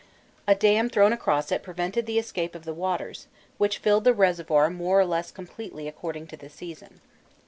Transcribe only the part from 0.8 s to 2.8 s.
thrown across it prevented the escape of the